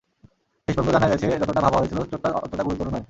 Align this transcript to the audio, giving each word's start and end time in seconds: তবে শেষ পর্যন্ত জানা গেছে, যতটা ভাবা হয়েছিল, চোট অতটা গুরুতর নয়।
তবে 0.01 0.29
শেষ 0.67 0.75
পর্যন্ত 0.77 0.95
জানা 0.95 1.07
গেছে, 1.11 1.25
যতটা 1.41 1.61
ভাবা 1.61 1.77
হয়েছিল, 1.79 1.99
চোট 2.11 2.23
অতটা 2.37 2.63
গুরুতর 2.63 2.85
নয়। 2.85 2.99